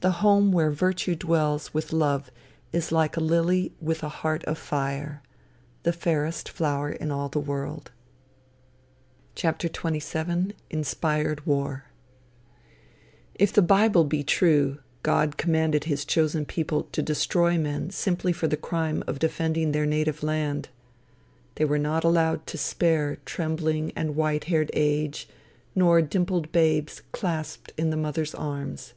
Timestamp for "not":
21.78-22.04